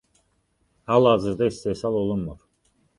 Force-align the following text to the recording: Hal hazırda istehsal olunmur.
Hal 0.85 1.05
hazırda 1.05 1.45
istehsal 1.47 1.93
olunmur. 1.93 2.37